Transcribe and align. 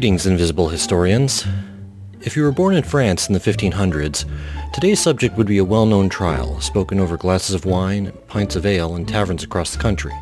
Greetings, 0.00 0.26
invisible 0.26 0.70
historians. 0.70 1.44
If 2.22 2.34
you 2.34 2.42
were 2.42 2.52
born 2.52 2.74
in 2.74 2.82
France 2.82 3.28
in 3.28 3.34
the 3.34 3.38
1500s, 3.38 4.24
today's 4.72 4.98
subject 4.98 5.36
would 5.36 5.46
be 5.46 5.58
a 5.58 5.64
well-known 5.64 6.08
trial, 6.08 6.58
spoken 6.62 6.98
over 6.98 7.18
glasses 7.18 7.54
of 7.54 7.66
wine, 7.66 8.10
pints 8.26 8.56
of 8.56 8.64
ale, 8.64 8.96
in 8.96 9.04
taverns 9.04 9.44
across 9.44 9.72
the 9.72 9.78
country. 9.78 10.14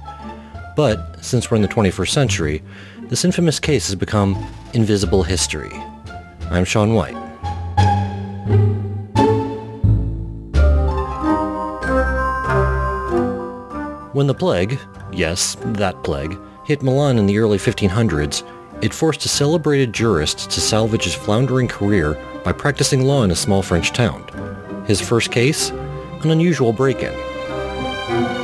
But, 0.75 1.25
since 1.25 1.49
we're 1.49 1.59
in 1.59 1.63
the 1.63 1.69
21st 1.69 2.09
century, 2.09 2.61
this 3.03 3.25
infamous 3.25 3.61
case 3.61 3.87
has 3.87 3.95
become 3.95 4.37
invisible 4.75 5.23
history. 5.23 5.71
I'm 6.51 6.65
Sean 6.65 6.95
White. 6.95 7.15
When 14.13 14.27
the 14.27 14.35
plague, 14.35 14.77
yes, 15.13 15.57
that 15.61 16.03
plague, 16.03 16.37
hit 16.67 16.83
Milan 16.83 17.17
in 17.17 17.27
the 17.27 17.39
early 17.39 17.59
1500s, 17.59 18.43
it 18.83 18.95
forced 18.95 19.25
a 19.25 19.29
celebrated 19.29 19.93
jurist 19.93 20.51
to 20.51 20.61
salvage 20.61 21.05
his 21.05 21.15
floundering 21.15 21.69
career 21.69 22.15
by 22.45 22.53
practicing 22.53 23.03
law 23.03 23.25
in 23.25 23.31
a 23.31 23.37
small 23.37 23.63
French 23.63 23.93
town. 23.93 24.25
His 24.87 25.01
first 25.01 25.33
case? 25.33 25.71
An 25.71 26.31
unusual 26.31 26.73
break-in. 26.73 27.15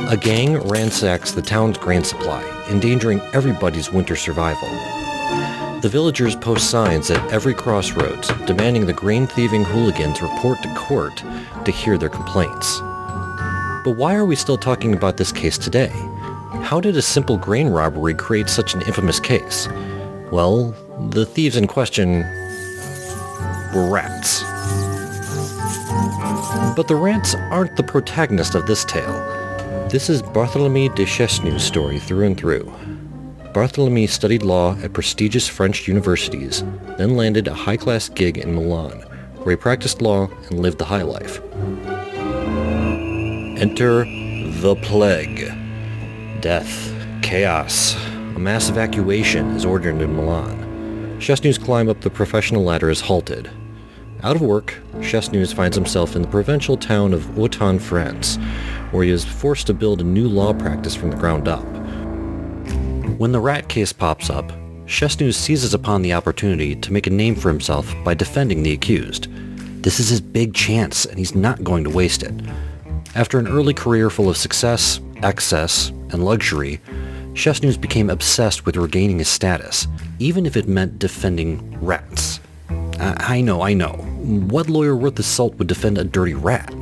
A 0.09 0.17
gang 0.19 0.59
ransacks 0.67 1.31
the 1.31 1.41
town's 1.41 1.77
grain 1.77 2.03
supply, 2.03 2.43
endangering 2.69 3.19
everybody's 3.33 3.91
winter 3.91 4.15
survival. 4.15 4.67
The 5.81 5.89
villagers 5.89 6.35
post 6.35 6.69
signs 6.69 7.09
at 7.09 7.31
every 7.31 7.53
crossroads, 7.53 8.27
demanding 8.45 8.85
the 8.85 8.93
grain-thieving 8.93 9.63
hooligans 9.63 10.21
report 10.21 10.61
to 10.63 10.73
court 10.75 11.23
to 11.63 11.71
hear 11.71 11.97
their 11.97 12.09
complaints. 12.09 12.79
But 13.83 13.95
why 13.95 14.15
are 14.15 14.25
we 14.25 14.35
still 14.35 14.57
talking 14.57 14.93
about 14.93 15.17
this 15.17 15.31
case 15.31 15.57
today? 15.57 15.91
How 16.61 16.79
did 16.79 16.97
a 16.97 17.01
simple 17.01 17.37
grain 17.37 17.69
robbery 17.69 18.15
create 18.15 18.49
such 18.49 18.73
an 18.73 18.81
infamous 18.81 19.19
case? 19.19 19.67
Well, 20.31 20.75
the 21.11 21.25
thieves 21.25 21.55
in 21.55 21.67
question 21.67 22.21
were 23.73 23.89
rats. 23.91 24.43
But 26.75 26.87
the 26.87 26.95
rats 26.95 27.35
aren't 27.51 27.77
the 27.77 27.83
protagonist 27.83 28.55
of 28.55 28.65
this 28.65 28.83
tale. 28.85 29.13
This 29.89 30.09
is 30.09 30.21
Barthélemy 30.21 30.93
de 30.95 31.59
story 31.59 31.99
through 31.99 32.25
and 32.25 32.37
through. 32.37 32.65
Barthélemy 33.53 34.09
studied 34.09 34.43
law 34.43 34.75
at 34.83 34.93
prestigious 34.93 35.47
French 35.47 35.87
universities, 35.87 36.63
then 36.97 37.15
landed 37.15 37.47
a 37.47 37.53
high-class 37.53 38.09
gig 38.09 38.37
in 38.37 38.53
Milan, 38.53 39.01
where 39.37 39.55
he 39.55 39.55
practiced 39.55 40.01
law 40.01 40.27
and 40.49 40.59
lived 40.59 40.79
the 40.79 40.85
high 40.85 41.03
life. 41.03 41.39
Enter 43.57 44.03
the 44.59 44.75
plague. 44.81 45.49
Death, 46.41 46.93
chaos, 47.21 47.95
a 48.35 48.39
mass 48.39 48.69
evacuation 48.69 49.51
is 49.55 49.63
ordered 49.63 50.01
in 50.01 50.15
Milan. 50.15 51.17
Chasseneuz' 51.19 51.63
climb 51.63 51.87
up 51.87 52.01
the 52.01 52.09
professional 52.09 52.63
ladder 52.63 52.89
is 52.89 52.99
halted. 52.99 53.49
Out 54.23 54.35
of 54.35 54.41
work, 54.41 54.75
Chasseneuz 54.95 55.53
finds 55.53 55.77
himself 55.77 56.17
in 56.17 56.21
the 56.21 56.27
provincial 56.27 56.75
town 56.75 57.13
of 57.13 57.23
Autun, 57.35 57.79
France, 57.79 58.37
where 58.91 59.05
he 59.05 59.09
is 59.09 59.23
forced 59.23 59.67
to 59.67 59.73
build 59.73 60.01
a 60.01 60.03
new 60.03 60.27
law 60.27 60.51
practice 60.51 60.95
from 60.95 61.11
the 61.11 61.17
ground 61.17 61.47
up. 61.47 61.63
When 63.17 63.31
the 63.31 63.39
rat 63.39 63.69
case 63.69 63.93
pops 63.93 64.29
up, 64.29 64.51
Chasseneuz 64.85 65.35
seizes 65.35 65.73
upon 65.73 66.01
the 66.01 66.13
opportunity 66.13 66.75
to 66.75 66.91
make 66.91 67.07
a 67.07 67.11
name 67.11 67.35
for 67.35 67.47
himself 67.47 67.93
by 68.03 68.15
defending 68.15 68.63
the 68.63 68.73
accused. 68.73 69.29
This 69.81 69.99
is 69.99 70.09
his 70.09 70.19
big 70.19 70.53
chance, 70.53 71.05
and 71.05 71.17
he's 71.17 71.35
not 71.35 71.63
going 71.63 71.85
to 71.85 71.89
waste 71.89 72.21
it. 72.21 72.33
After 73.15 73.39
an 73.39 73.47
early 73.47 73.73
career 73.73 74.09
full 74.09 74.29
of 74.29 74.35
success, 74.35 74.99
excess, 75.23 75.89
and 76.09 76.25
luxury, 76.25 76.81
Chasseneuz 77.35 77.79
became 77.79 78.09
obsessed 78.09 78.65
with 78.65 78.77
regaining 78.77 79.19
his 79.19 79.27
status, 79.27 79.87
even 80.19 80.45
if 80.45 80.55
it 80.55 80.69
meant 80.69 80.99
defending 80.99 81.77
rats. 81.81 82.39
I, 82.97 83.37
I 83.37 83.41
know, 83.41 83.61
I 83.61 83.73
know. 83.73 83.91
What 83.91 84.69
lawyer 84.69 84.95
worth 84.95 85.15
the 85.15 85.23
salt 85.23 85.55
would 85.55 85.67
defend 85.67 85.97
a 85.97 86.05
dirty 86.05 86.33
rat? 86.33 86.73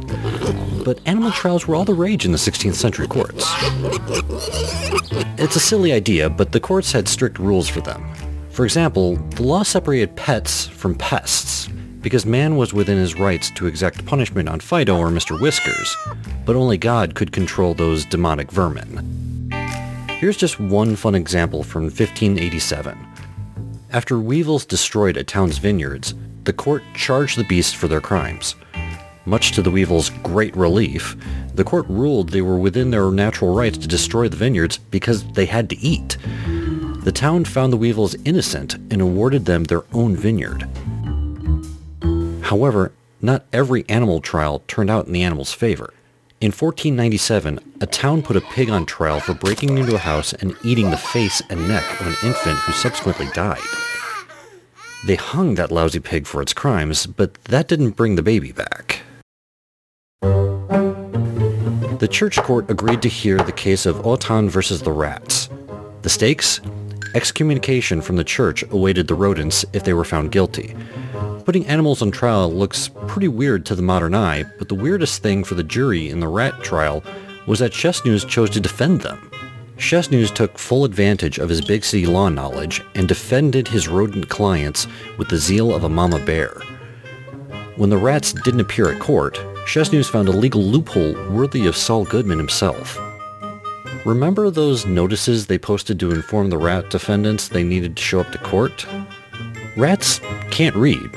But 0.86 1.00
animal 1.08 1.31
trials 1.31 1.68
were 1.68 1.75
all 1.75 1.86
the 1.86 1.96
rage 1.96 2.24
in 2.24 2.31
the 2.31 2.38
16th 2.38 2.75
century 2.75 3.08
courts. 3.08 3.44
It's 5.40 5.56
a 5.56 5.59
silly 5.59 5.91
idea, 5.91 6.30
but 6.30 6.52
the 6.52 6.59
courts 6.59 6.91
had 6.91 7.08
strict 7.08 7.40
rules 7.40 7.68
for 7.68 7.81
them. 7.81 8.08
For 8.52 8.64
example, 8.64 9.16
the 9.16 9.44
law 9.44 9.64
separated 9.64 10.16
pets 10.16 10.68
from 10.68 10.94
pests, 10.94 11.68
because 12.02 12.28
man 12.28 12.58
was 12.58 12.74
within 12.74 13.00
his 13.00 13.16
rights 13.16 13.50
to 13.56 13.66
exact 13.66 14.06
punishment 14.06 14.47
on 14.47 14.59
Fido 14.59 14.97
or 14.97 15.09
Mr. 15.09 15.41
Whiskers, 15.41 15.97
but 16.46 16.56
only 16.56 16.78
God 16.78 17.16
could 17.16 17.31
control 17.31 17.74
those 17.74 18.06
demonic 18.06 18.52
vermin. 18.52 19.32
Here's 20.23 20.38
just 20.38 20.57
one 20.57 20.95
fun 20.95 21.16
example 21.16 21.63
from 21.63 21.84
1587. 21.84 22.97
After 23.91 24.17
weevils 24.17 24.63
destroyed 24.63 25.17
a 25.17 25.23
town's 25.25 25.57
vineyards, 25.57 26.13
the 26.45 26.53
court 26.53 26.81
charged 26.95 27.38
the 27.38 27.44
beasts 27.44 27.73
for 27.73 27.89
their 27.89 28.00
crimes. 28.00 28.56
Much 29.25 29.51
to 29.51 29.61
the 29.61 29.69
weevils' 29.69 30.11
great 30.23 30.56
relief, 30.56 31.17
the 31.56 31.66
court 31.66 31.85
ruled 31.89 32.29
they 32.29 32.41
were 32.41 32.57
within 32.57 32.89
their 32.89 33.11
natural 33.11 33.53
rights 33.53 33.78
to 33.79 33.85
destroy 33.85 34.29
the 34.29 34.38
vineyards 34.38 34.78
because 34.78 35.29
they 35.34 35.45
had 35.45 35.69
to 35.72 35.78
eat. 35.79 36.17
The 37.03 37.11
town 37.13 37.44
found 37.44 37.73
the 37.73 37.84
weevils 37.84 38.16
innocent 38.23 38.75
and 38.75 39.01
awarded 39.01 39.44
them 39.44 39.66
their 39.66 39.84
own 39.91 40.16
vineyard. 40.16 40.66
However, 42.44 42.94
not 43.22 43.44
every 43.51 43.84
animal 43.90 44.22
trial 44.22 44.63
turned 44.69 44.90
out 44.90 45.05
in 45.05 45.11
the 45.11 45.23
animals' 45.23 45.51
favor. 45.51 45.94
In 46.43 46.51
1497, 46.51 47.77
a 47.79 47.87
town 47.87 48.21
put 48.21 48.35
a 48.35 48.41
pig 48.41 48.69
on 48.69 48.85
trial 48.85 49.21
for 49.21 49.33
breaking 49.33 49.77
into 49.77 49.95
a 49.95 49.97
house 49.97 50.33
and 50.33 50.57
eating 50.61 50.91
the 50.91 50.97
face 50.97 51.41
and 51.49 51.69
neck 51.69 51.85
of 52.01 52.07
an 52.07 52.15
infant 52.21 52.57
who 52.59 52.73
subsequently 52.73 53.29
died. 53.33 53.61
They 55.05 55.15
hung 55.15 55.55
that 55.55 55.71
lousy 55.71 56.01
pig 56.01 56.27
for 56.27 56.41
its 56.41 56.51
crimes, 56.51 57.05
but 57.05 57.41
that 57.45 57.69
didn't 57.69 57.91
bring 57.91 58.15
the 58.15 58.21
baby 58.21 58.51
back. 58.51 59.03
The 61.99 62.09
church 62.11 62.35
court 62.39 62.69
agreed 62.69 63.01
to 63.03 63.07
hear 63.07 63.37
the 63.37 63.53
case 63.53 63.85
of 63.85 63.95
Autun 63.99 64.49
versus 64.49 64.81
the 64.81 64.91
rats. 64.91 65.47
The 66.01 66.09
stakes? 66.09 66.59
Excommunication 67.15 68.01
from 68.01 68.17
the 68.17 68.25
church 68.25 68.65
awaited 68.69 69.07
the 69.07 69.15
rodents 69.15 69.63
if 69.71 69.85
they 69.85 69.93
were 69.93 70.03
found 70.03 70.33
guilty. 70.33 70.75
Putting 71.45 71.65
animals 71.67 72.01
on 72.01 72.09
trial 72.09 72.49
looks 72.53 72.89
pretty 73.07 73.27
weird 73.27 73.65
to 73.65 73.75
the 73.75 73.81
modern 73.81 74.15
eye, 74.15 74.45
but 74.57 74.69
the 74.69 74.75
weirdest 74.75 75.21
thing 75.21 75.43
for 75.43 75.55
the 75.55 75.63
jury 75.63 76.09
in 76.09 76.21
the 76.21 76.27
rat 76.27 76.63
trial 76.63 77.03
was 77.45 77.59
that 77.59 77.73
Chasseneuz 77.73 78.25
chose 78.25 78.49
to 78.51 78.61
defend 78.61 79.01
them. 79.01 79.29
Chasseneuz 79.77 80.33
took 80.33 80.57
full 80.57 80.85
advantage 80.85 81.39
of 81.39 81.49
his 81.49 81.59
big 81.59 81.83
city 81.83 82.05
law 82.05 82.29
knowledge 82.29 82.81
and 82.95 83.09
defended 83.09 83.67
his 83.67 83.89
rodent 83.89 84.29
clients 84.29 84.87
with 85.17 85.27
the 85.27 85.37
zeal 85.37 85.75
of 85.75 85.83
a 85.83 85.89
mama 85.89 86.17
bear. 86.19 86.61
When 87.75 87.89
the 87.89 87.97
rats 87.97 88.31
didn't 88.31 88.61
appear 88.61 88.89
at 88.89 89.01
court, 89.01 89.35
Chasseneuz 89.65 90.09
found 90.09 90.29
a 90.29 90.31
legal 90.31 90.63
loophole 90.63 91.13
worthy 91.29 91.67
of 91.67 91.75
Saul 91.75 92.05
Goodman 92.05 92.37
himself. 92.37 92.97
Remember 94.05 94.49
those 94.49 94.85
notices 94.85 95.47
they 95.47 95.57
posted 95.57 95.99
to 95.99 96.11
inform 96.11 96.49
the 96.49 96.57
rat 96.57 96.89
defendants 96.89 97.49
they 97.49 97.63
needed 97.63 97.97
to 97.97 98.03
show 98.03 98.21
up 98.21 98.31
to 98.31 98.37
court? 98.37 98.85
Rats 99.75 100.21
can't 100.51 100.75
read, 100.75 101.09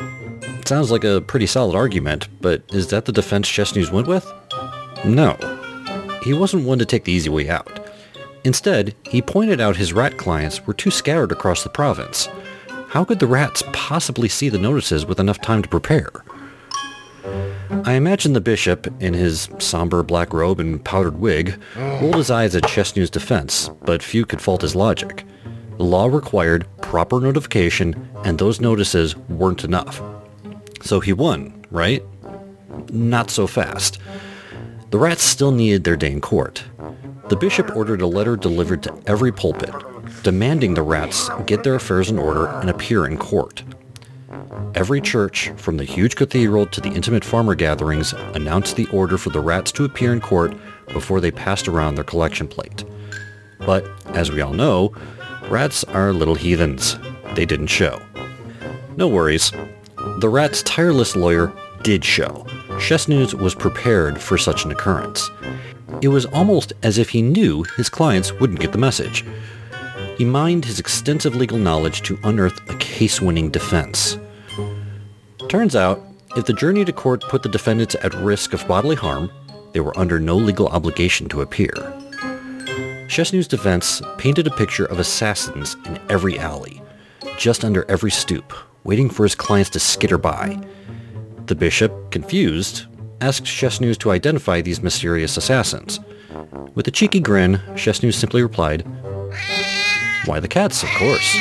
Sounds 0.67 0.91
like 0.91 1.05
a 1.05 1.21
pretty 1.21 1.47
solid 1.47 1.77
argument, 1.77 2.27
but 2.41 2.61
is 2.73 2.89
that 2.89 3.05
the 3.05 3.13
defense 3.13 3.49
Chasseneuz 3.49 3.93
went 3.93 4.09
with? 4.09 4.29
No. 5.05 5.37
He 6.25 6.35
wasn't 6.35 6.65
one 6.65 6.81
to 6.81 6.85
take 6.85 7.05
the 7.05 7.13
easy 7.13 7.31
way 7.31 7.49
out. 7.49 7.89
Instead, 8.43 8.93
he 9.05 9.23
pointed 9.23 9.61
out 9.61 9.77
his 9.77 9.93
rat 9.93 10.17
clients 10.17 10.67
were 10.67 10.75
too 10.75 10.91
scattered 10.91 11.31
across 11.31 11.63
the 11.63 11.69
province. 11.69 12.29
How 12.89 13.05
could 13.05 13.21
the 13.21 13.29
rats 13.29 13.63
possibly 13.73 14.29
see 14.29 14.49
the 14.49 14.59
notices 14.59 15.07
with 15.07 15.21
enough 15.21 15.41
time 15.41 15.63
to 15.63 15.69
prepare? 15.69 16.11
I 17.85 17.93
imagine 17.93 18.33
the 18.33 18.41
bishop, 18.41 18.89
in 19.01 19.15
his 19.15 19.49
somber 19.61 20.03
black 20.03 20.33
robe 20.33 20.59
and 20.59 20.85
powdered 20.85 21.21
wig, 21.21 21.61
rolled 21.77 22.17
his 22.17 22.33
eyes 22.33 22.57
at 22.57 22.65
Chasseneuz' 22.65 23.09
defense, 23.09 23.71
but 23.83 24.03
few 24.03 24.27
could 24.27 24.43
fault 24.43 24.63
his 24.63 24.75
logic. 24.75 25.25
The 25.77 25.85
law 25.85 26.07
required 26.07 26.67
proper 26.83 27.21
notification, 27.21 28.09
and 28.25 28.37
those 28.37 28.61
notices 28.61 29.17
weren't 29.17 29.63
enough. 29.63 30.03
So 30.83 31.01
he 31.01 31.13
won, 31.13 31.65
right? 31.71 32.03
Not 32.91 33.31
so 33.31 33.47
fast. 33.47 33.99
The 34.91 34.99
rats 34.99 35.25
still 35.25 35.51
needed 35.51 35.85
their 35.85 35.97
day 35.97 36.13
in 36.13 36.21
court. 36.21 36.65
The 37.29 37.37
bishop 37.37 37.75
ordered 37.75 38.03
a 38.03 38.07
letter 38.07 38.37
delivered 38.37 38.83
to 38.85 39.03
every 39.07 39.33
pulpit, 39.33 39.75
demanding 40.23 40.75
the 40.75 40.83
rats 40.83 41.29
get 41.47 41.65
their 41.65 41.75
affairs 41.75 42.09
in 42.09 42.19
order 42.19 42.47
and 42.47 42.71
appear 42.71 43.05
in 43.07 43.19
court. 43.19 43.65
Every 44.75 45.01
church, 45.01 45.51
from 45.57 45.77
the 45.77 45.85
huge 45.85 46.17
cathedral 46.17 46.67
to 46.67 46.81
the 46.81 46.91
intimate 46.91 47.25
farmer 47.25 47.55
gatherings, 47.55 48.13
announced 48.35 48.77
the 48.77 48.87
order 48.89 49.19
for 49.19 49.31
the 49.31 49.41
rats 49.41 49.73
to 49.73 49.85
appear 49.85 50.13
in 50.13 50.21
court 50.21 50.55
before 50.93 51.21
they 51.21 51.31
passed 51.31 51.67
around 51.67 51.95
their 51.95 52.05
collection 52.05 52.47
plate. 52.47 52.85
But, 53.59 53.85
as 54.09 54.31
we 54.31 54.41
all 54.41 54.53
know, 54.53 54.93
rats 55.49 55.83
are 55.85 56.13
little 56.13 56.35
heathens. 56.35 56.97
They 57.35 57.47
didn't 57.47 57.69
show. 57.69 58.01
No 58.97 59.09
worries, 59.09 59.51
the 60.19 60.29
rat's 60.29 60.63
tireless 60.63 61.15
lawyer 61.15 61.53
did 61.83 62.05
show. 62.05 62.47
Chasseneuz 62.79 63.35
was 63.35 63.55
prepared 63.55 64.21
for 64.21 64.39
such 64.39 64.65
an 64.65 64.71
occurrence. 64.71 65.31
It 66.03 66.09
was 66.09 66.27
almost 66.27 66.73
as 66.83 66.99
if 66.99 67.11
he 67.11 67.23
knew 67.23 67.65
his 67.77 67.89
clients 67.89 68.33
wouldn't 68.33 68.61
get 68.61 68.73
the 68.73 68.79
message. 68.79 69.25
he 70.17 70.25
mined 70.25 70.65
his 70.65 70.81
extensive 70.81 71.37
legal 71.37 71.59
knowledge 71.59 72.03
to 72.03 72.19
unearth 72.25 72.59
a 72.71 72.77
case-winning 72.77 73.51
defense. 73.51 74.19
Turns 75.49 75.77
out, 75.77 76.03
if 76.37 76.47
the 76.47 76.53
journey 76.53 76.85
to 76.85 76.93
court 76.93 77.23
put 77.23 77.43
the 77.43 77.49
defendants 77.49 77.97
at 78.03 78.15
risk 78.15 78.53
of 78.53 78.67
bodily 78.67 78.97
harm, 78.97 79.31
they 79.73 79.81
were 79.81 79.97
under 79.99 80.19
no 80.19 80.37
legal 80.37 80.69
obligation 80.69 81.29
to 81.29 81.43
appear. 81.43 81.73
Chasseneuz's 83.09 83.47
defense 83.47 84.03
painted 84.19 84.47
a 84.47 84.57
picture 84.57 84.87
of 84.87 84.99
assassins 84.99 85.77
in 85.85 86.01
every 86.09 86.39
alley, 86.39 86.83
just 87.39 87.65
under 87.65 87.89
every 87.91 88.11
stoop, 88.11 88.53
waiting 88.87 89.11
for 89.11 89.25
his 89.25 89.35
clients 89.35 89.71
to 89.71 89.81
skitter 89.81 90.17
by. 90.17 90.59
The 91.47 91.57
bishop, 91.57 92.11
confused, 92.13 92.87
asked 93.21 93.45
Chasseneuz 93.45 93.99
to 93.99 94.13
identify 94.13 94.61
these 94.61 94.83
mysterious 94.83 95.37
assassins. 95.37 95.99
With 96.75 96.87
a 96.87 96.93
cheeky 96.93 97.21
grin, 97.21 97.61
Chasseneuz 97.75 98.15
simply 98.15 98.43
replied, 98.43 98.87
Why 100.27 100.39
the 100.39 100.49
cats, 100.49 100.83
of 100.85 100.89
course. 100.91 101.37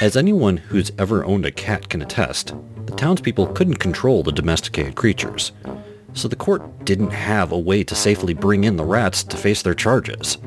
As 0.00 0.16
anyone 0.16 0.56
who's 0.56 0.92
ever 0.98 1.24
owned 1.24 1.44
a 1.44 1.52
cat 1.52 1.88
can 1.88 2.00
attest, 2.00 2.54
the 2.86 2.92
townspeople 2.96 3.48
couldn't 3.48 3.76
control 3.76 4.22
the 4.22 4.32
domesticated 4.32 4.96
creatures, 4.96 5.52
so 6.14 6.26
the 6.26 6.36
court 6.36 6.84
didn't 6.84 7.10
have 7.10 7.52
a 7.52 7.58
way 7.58 7.84
to 7.84 7.94
safely 7.94 8.34
bring 8.34 8.64
in 8.64 8.76
the 8.76 8.84
rats 8.84 9.22
to 9.24 9.36
face 9.36 9.62
their 9.62 9.74
charges. 9.74 10.38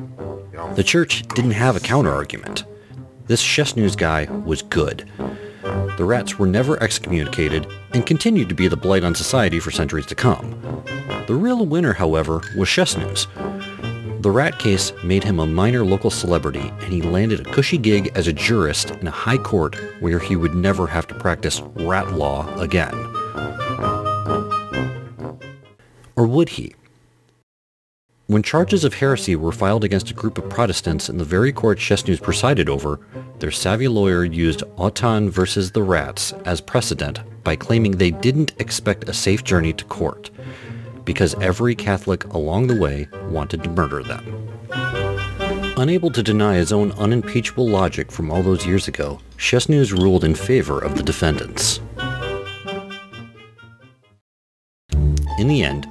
The 0.74 0.84
church 0.84 1.22
didn't 1.28 1.52
have 1.52 1.76
a 1.76 1.80
counter-argument. 1.80 2.64
This 3.26 3.42
Chasseneuz 3.42 3.96
guy 3.96 4.24
was 4.44 4.62
good. 4.62 5.08
The 5.96 6.04
rats 6.04 6.38
were 6.38 6.46
never 6.46 6.82
excommunicated 6.82 7.66
and 7.92 8.04
continued 8.04 8.48
to 8.50 8.54
be 8.54 8.68
the 8.68 8.76
blight 8.76 9.04
on 9.04 9.14
society 9.14 9.58
for 9.60 9.70
centuries 9.70 10.06
to 10.06 10.14
come. 10.14 10.60
The 11.26 11.34
real 11.34 11.64
winner, 11.64 11.94
however, 11.94 12.42
was 12.56 12.68
Chasseneuz. 12.68 13.26
The 14.22 14.30
rat 14.30 14.58
case 14.58 14.92
made 15.04 15.24
him 15.24 15.38
a 15.38 15.46
minor 15.46 15.84
local 15.84 16.10
celebrity 16.10 16.72
and 16.80 16.92
he 16.92 17.00
landed 17.00 17.46
a 17.46 17.50
cushy 17.50 17.78
gig 17.78 18.10
as 18.14 18.26
a 18.26 18.32
jurist 18.32 18.90
in 18.90 19.06
a 19.06 19.10
high 19.10 19.38
court 19.38 19.76
where 20.00 20.18
he 20.18 20.36
would 20.36 20.54
never 20.54 20.86
have 20.86 21.06
to 21.06 21.14
practice 21.14 21.60
rat 21.76 22.12
law 22.12 22.52
again. 22.58 22.94
Or 26.16 26.26
would 26.26 26.48
he? 26.48 26.74
When 28.28 28.42
charges 28.42 28.82
of 28.82 28.94
heresy 28.94 29.36
were 29.36 29.52
filed 29.52 29.84
against 29.84 30.10
a 30.10 30.14
group 30.14 30.36
of 30.36 30.50
Protestants 30.50 31.08
in 31.08 31.16
the 31.16 31.24
very 31.24 31.52
court 31.52 31.78
Chasseneuz 31.78 32.20
presided 32.20 32.68
over, 32.68 32.98
their 33.38 33.52
savvy 33.52 33.86
lawyer 33.86 34.24
used 34.24 34.64
Autun 34.78 35.30
versus 35.30 35.70
the 35.70 35.84
Rats 35.84 36.32
as 36.44 36.60
precedent 36.60 37.20
by 37.44 37.54
claiming 37.54 37.92
they 37.92 38.10
didn't 38.10 38.52
expect 38.58 39.08
a 39.08 39.14
safe 39.14 39.44
journey 39.44 39.72
to 39.74 39.84
court, 39.84 40.30
because 41.04 41.40
every 41.40 41.76
Catholic 41.76 42.24
along 42.34 42.66
the 42.66 42.74
way 42.74 43.06
wanted 43.28 43.62
to 43.62 43.70
murder 43.70 44.02
them. 44.02 44.48
Unable 45.76 46.10
to 46.10 46.20
deny 46.20 46.56
his 46.56 46.72
own 46.72 46.90
unimpeachable 46.92 47.68
logic 47.68 48.10
from 48.10 48.32
all 48.32 48.42
those 48.42 48.66
years 48.66 48.88
ago, 48.88 49.20
Chasseneuz 49.38 49.92
ruled 49.92 50.24
in 50.24 50.34
favor 50.34 50.80
of 50.80 50.96
the 50.96 51.02
defendants. 51.04 51.78
In 55.38 55.46
the 55.46 55.62
end, 55.62 55.86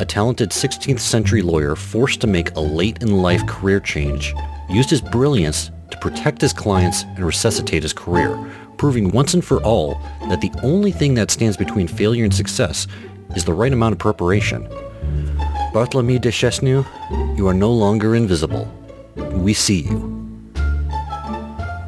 a 0.00 0.04
talented 0.04 0.50
16th 0.50 1.00
century 1.00 1.42
lawyer 1.42 1.76
forced 1.76 2.20
to 2.20 2.26
make 2.26 2.54
a 2.54 2.60
late-in-life 2.60 3.46
career 3.46 3.80
change, 3.80 4.34
used 4.68 4.90
his 4.90 5.00
brilliance 5.00 5.70
to 5.90 5.98
protect 5.98 6.40
his 6.40 6.52
clients 6.52 7.02
and 7.02 7.24
resuscitate 7.24 7.82
his 7.82 7.92
career, 7.92 8.36
proving 8.78 9.10
once 9.10 9.34
and 9.34 9.44
for 9.44 9.62
all 9.62 10.00
that 10.28 10.40
the 10.40 10.52
only 10.62 10.90
thing 10.90 11.14
that 11.14 11.30
stands 11.30 11.56
between 11.56 11.86
failure 11.86 12.24
and 12.24 12.34
success 12.34 12.86
is 13.36 13.44
the 13.44 13.52
right 13.52 13.72
amount 13.72 13.92
of 13.92 13.98
preparation. 13.98 14.66
Barthélemy 15.72 16.20
de 16.20 16.30
Chasseneuz, 16.30 16.86
you 17.36 17.46
are 17.46 17.54
no 17.54 17.72
longer 17.72 18.14
invisible. 18.14 18.70
We 19.32 19.54
see 19.54 19.82
you. 19.82 20.08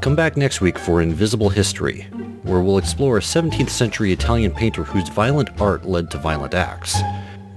Come 0.01 0.15
back 0.15 0.37
next 0.37 0.61
week 0.61 0.79
for 0.79 1.01
Invisible 1.01 1.49
History, 1.49 2.03
where 2.43 2.61
we'll 2.61 2.79
explore 2.79 3.19
a 3.19 3.23
17th 3.23 3.71
century 3.71 4.13
Italian 4.13 4.53
painter 4.53 4.85
whose 4.85 5.09
violent 5.09 5.49
art 5.61 5.87
led 5.87 6.11
to 6.11 6.19
violent 6.19 6.55
acts 6.55 7.01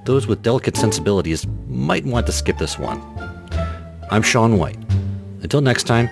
those 0.07 0.25
with 0.25 0.42
delicate 0.42 0.77
sensibilities 0.77 1.45
might 1.68 2.06
want 2.06 2.25
to 2.25 2.31
skip 2.31 2.57
this 2.57 2.80
one. 2.80 3.00
I'm 4.09 4.21
Sean 4.21 4.57
White. 4.57 4.80
Until 5.44 5.59
next 5.59 5.83
time, 5.83 6.09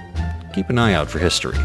keep 0.54 0.70
an 0.70 0.78
eye 0.78 0.94
out 0.94 1.10
for 1.10 1.18
history. 1.18 1.58